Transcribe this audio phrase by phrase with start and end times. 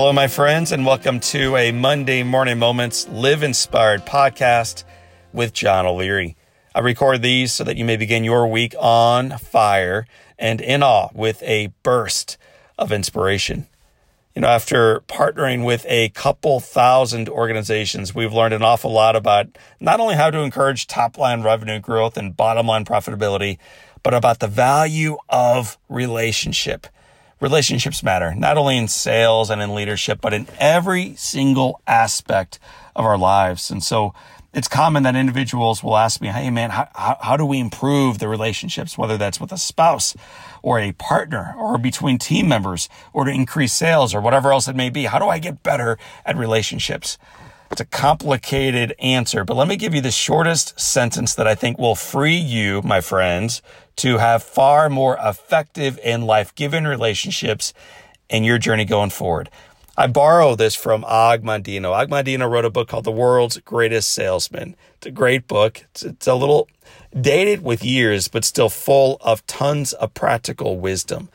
[0.00, 4.84] Hello, my friends, and welcome to a Monday Morning Moments Live Inspired podcast
[5.34, 6.38] with John O'Leary.
[6.74, 10.06] I record these so that you may begin your week on fire
[10.38, 12.38] and in awe with a burst
[12.78, 13.66] of inspiration.
[14.34, 19.48] You know, after partnering with a couple thousand organizations, we've learned an awful lot about
[19.80, 23.58] not only how to encourage top line revenue growth and bottom line profitability,
[24.02, 26.86] but about the value of relationship
[27.40, 32.58] relationships matter, not only in sales and in leadership, but in every single aspect
[32.94, 33.70] of our lives.
[33.70, 34.14] And so
[34.52, 36.88] it's common that individuals will ask me, Hey man, how,
[37.20, 40.16] how, do we improve the relationships, whether that's with a spouse
[40.62, 44.76] or a partner or between team members or to increase sales or whatever else it
[44.76, 45.04] may be?
[45.04, 47.16] How do I get better at relationships?
[47.70, 51.78] It's a complicated answer, but let me give you the shortest sentence that I think
[51.78, 53.62] will free you, my friends,
[53.96, 57.72] to have far more effective and life giving relationships
[58.28, 59.50] in your journey going forward.
[59.96, 61.92] I borrow this from Og Mandino.
[61.92, 64.74] Og Mandino wrote a book called The World's Greatest Salesman.
[64.96, 65.84] It's a great book.
[65.90, 66.68] It's, it's a little
[67.18, 71.28] dated with years, but still full of tons of practical wisdom.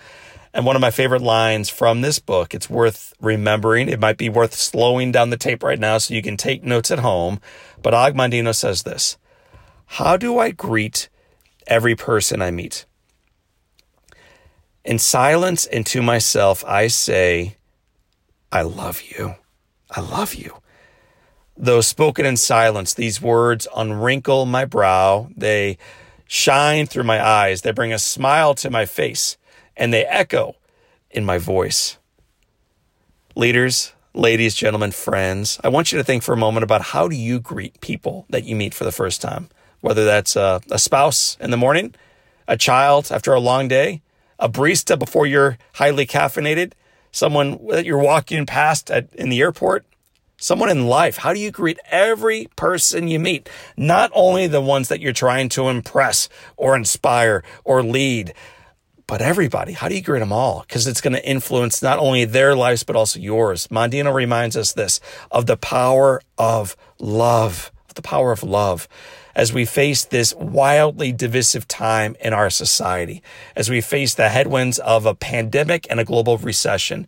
[0.56, 3.90] And one of my favorite lines from this book, it's worth remembering.
[3.90, 6.90] It might be worth slowing down the tape right now so you can take notes
[6.92, 7.42] at home.
[7.82, 9.18] But Og Mandino says this
[9.86, 11.10] How do I greet
[11.68, 12.86] every person I meet?
[14.86, 17.58] In silence and to myself, I say,
[18.50, 19.36] I love you.
[19.92, 20.62] I love you.
[21.58, 25.28] Though spoken in silence, these words unwrinkle my brow.
[25.36, 25.78] They
[26.28, 27.62] shine through my eyes.
[27.62, 29.36] They bring a smile to my face
[29.78, 30.56] and they echo
[31.12, 31.98] in my voice.
[33.36, 37.16] Leaders, ladies, gentlemen, friends, I want you to think for a moment about how do
[37.16, 39.50] you greet people that you meet for the first time?
[39.82, 41.94] Whether that's a, a spouse in the morning,
[42.48, 44.02] a child after a long day,
[44.40, 46.74] a barista before you're highly caffeinated,
[47.12, 49.86] someone that you're walking past at, in the airport,
[50.38, 51.18] someone in life.
[51.18, 53.50] How do you greet every person you meet?
[53.78, 58.34] Not only the ones that you're trying to impress or inspire or lead,
[59.08, 59.74] but everybody.
[59.74, 60.62] How do you greet them all?
[60.68, 63.68] Because it's going to influence not only their lives, but also yours.
[63.68, 65.00] Mandino reminds us this
[65.32, 68.88] of the power of love, of the power of love
[69.36, 73.22] as we face this wildly divisive time in our society,
[73.56, 77.06] as we face the headwinds of a pandemic and a global recession.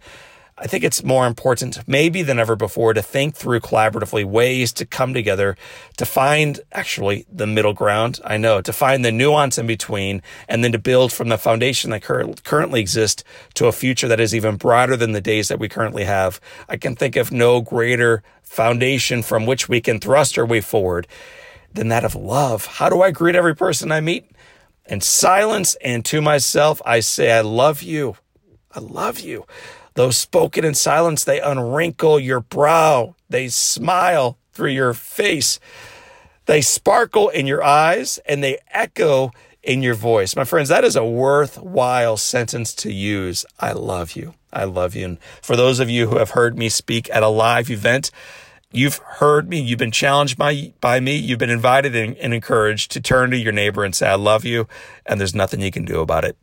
[0.59, 4.87] I think it's more important, maybe than ever before, to think through collaboratively ways to
[4.87, 5.55] come together
[5.97, 8.19] to find actually the middle ground.
[8.23, 11.91] I know to find the nuance in between and then to build from the foundation
[11.91, 13.23] that cur- currently exists
[13.53, 16.41] to a future that is even broader than the days that we currently have.
[16.67, 21.07] I can think of no greater foundation from which we can thrust our way forward
[21.71, 22.65] than that of love.
[22.65, 24.31] How do I greet every person I meet?
[24.87, 28.15] In silence and to myself, I say, I love you.
[28.73, 29.45] I love you.
[29.97, 33.15] Though spoken in silence, they unwrinkle your brow.
[33.31, 35.59] They smile through your face.
[36.45, 39.31] They sparkle in your eyes and they echo
[39.63, 40.35] in your voice.
[40.35, 43.43] My friends, that is a worthwhile sentence to use.
[43.59, 44.35] I love you.
[44.53, 45.05] I love you.
[45.05, 48.11] And for those of you who have heard me speak at a live event,
[48.71, 49.59] you've heard me.
[49.59, 51.15] You've been challenged by, by me.
[51.15, 54.45] You've been invited and, and encouraged to turn to your neighbor and say, I love
[54.45, 54.67] you.
[55.07, 56.37] And there's nothing you can do about it.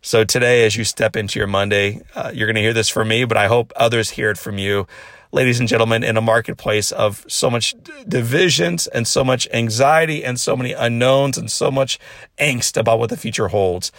[0.00, 3.08] So today, as you step into your Monday, uh, you're going to hear this from
[3.08, 4.86] me, but I hope others hear it from you.
[5.32, 7.74] Ladies and gentlemen, in a marketplace of so much
[8.06, 11.98] divisions and so much anxiety and so many unknowns and so much
[12.38, 13.90] angst about what the future holds,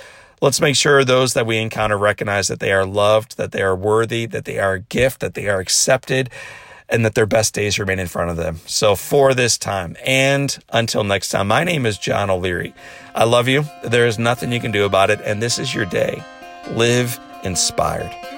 [0.41, 3.75] let's make sure those that we encounter recognize that they are loved, that they are
[3.75, 6.29] worthy, that they are a gift, that they are accepted,
[6.89, 8.59] and that their best days remain in front of them.
[8.65, 12.73] So for this time and until next time, my name is John O'Leary.
[13.15, 13.65] I love you.
[13.83, 15.19] There is nothing you can do about it.
[15.23, 16.23] And this is your day.
[16.71, 18.28] Live inspired.